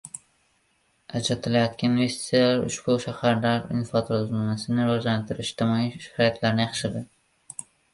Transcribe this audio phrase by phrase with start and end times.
[1.19, 7.03] Ajratilayotgan investitsiyalar ushbu shaharlar infratuzilmasini rivojlantirish, ijtimoiy sharoitlarni yaxshil